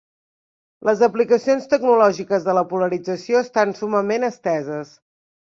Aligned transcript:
Les 0.87 1.03
aplicacions 1.07 1.69
tecnològiques 1.73 2.47
de 2.49 2.57
la 2.59 2.65
polarització 2.73 3.45
estan 3.47 3.77
summament 3.83 4.27
esteses. 4.33 4.97